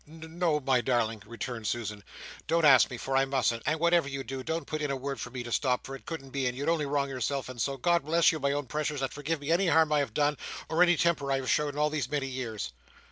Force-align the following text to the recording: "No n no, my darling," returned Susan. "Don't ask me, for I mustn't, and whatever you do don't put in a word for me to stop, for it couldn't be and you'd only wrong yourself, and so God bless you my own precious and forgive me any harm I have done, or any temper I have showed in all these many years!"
"No 0.07 0.25
n 0.27 0.39
no, 0.39 0.59
my 0.59 0.81
darling," 0.81 1.21
returned 1.27 1.67
Susan. 1.67 2.03
"Don't 2.47 2.65
ask 2.65 2.89
me, 2.89 2.97
for 2.97 3.15
I 3.15 3.25
mustn't, 3.25 3.61
and 3.67 3.79
whatever 3.79 4.09
you 4.09 4.23
do 4.23 4.41
don't 4.41 4.65
put 4.65 4.81
in 4.81 4.89
a 4.89 4.95
word 4.95 5.21
for 5.21 5.29
me 5.29 5.43
to 5.43 5.51
stop, 5.51 5.85
for 5.85 5.95
it 5.95 6.07
couldn't 6.07 6.31
be 6.31 6.47
and 6.47 6.57
you'd 6.57 6.69
only 6.69 6.87
wrong 6.87 7.07
yourself, 7.07 7.47
and 7.49 7.61
so 7.61 7.77
God 7.77 8.03
bless 8.03 8.31
you 8.31 8.39
my 8.39 8.51
own 8.51 8.65
precious 8.65 9.03
and 9.03 9.13
forgive 9.13 9.39
me 9.41 9.51
any 9.51 9.67
harm 9.67 9.91
I 9.91 9.99
have 9.99 10.15
done, 10.15 10.39
or 10.69 10.81
any 10.81 10.97
temper 10.97 11.31
I 11.31 11.35
have 11.35 11.51
showed 11.51 11.75
in 11.75 11.79
all 11.79 11.91
these 11.91 12.09
many 12.09 12.25
years!" 12.25 12.73